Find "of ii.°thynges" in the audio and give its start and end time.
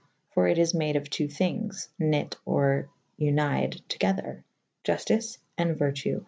0.95-1.89